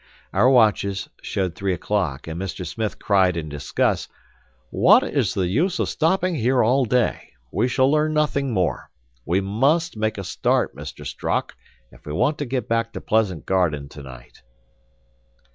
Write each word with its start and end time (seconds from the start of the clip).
Our 0.33 0.49
watches 0.49 1.09
showed 1.21 1.53
three 1.53 1.73
o'clock, 1.73 2.25
and 2.25 2.41
Mr. 2.41 2.65
Smith 2.65 2.97
cried 2.97 3.37
in 3.37 3.49
disgust, 3.49 4.09
"What 4.71 5.03
is 5.03 5.35
the 5.35 5.45
use 5.47 5.77
of 5.77 5.89
stopping 5.89 6.33
here 6.33 6.63
all 6.63 6.85
day! 6.85 7.33
We 7.51 7.67
shall 7.67 7.91
learn 7.91 8.11
nothing 8.15 8.51
more. 8.51 8.89
We 9.27 9.41
must 9.41 9.95
make 9.95 10.17
a 10.17 10.23
start, 10.23 10.75
Mr. 10.75 11.05
Strock, 11.05 11.53
if 11.91 12.03
we 12.07 12.13
want 12.13 12.39
to 12.39 12.45
get 12.45 12.67
back 12.67 12.93
to 12.93 12.99
Pleasant 12.99 13.45
Garden 13.45 13.89
to 13.89 14.01
night." 14.01 14.41